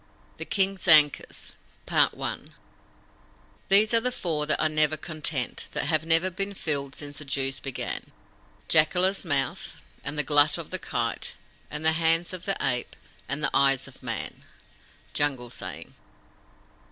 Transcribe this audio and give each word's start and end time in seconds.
THE 0.37 0.45
KING'S 0.45 0.87
ANKUS 0.87 1.55
These 3.69 3.87
are 3.93 3.99
the 3.99 4.11
Four 4.11 4.47
that 4.47 4.59
are 4.59 4.67
never 4.67 4.97
content, 4.97 5.67
that 5.73 5.83
have 5.83 6.07
never 6.07 6.31
been 6.31 6.55
filled 6.55 6.95
since 6.95 7.19
the 7.19 7.25
Dews 7.25 7.59
began 7.59 8.11
Jacala's 8.67 9.23
mouth, 9.23 9.73
and 10.03 10.17
the 10.17 10.23
glut 10.23 10.57
of 10.57 10.71
the 10.71 10.79
Kite, 10.79 11.35
and 11.69 11.85
the 11.85 11.91
hands 11.91 12.33
of 12.33 12.45
the 12.45 12.57
Ape, 12.59 12.95
and 13.29 13.43
the 13.43 13.51
Eyes 13.53 13.87
of 13.87 14.01
Man. 14.01 14.41
Jungle 15.13 15.51
Saying. 15.51 15.93